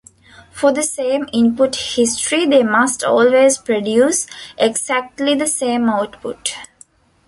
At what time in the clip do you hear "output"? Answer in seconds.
5.91-6.55